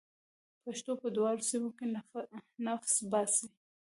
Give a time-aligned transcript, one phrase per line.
[0.63, 1.85] پښتو په دواړو سیمه کې
[2.67, 3.47] نفس باسي.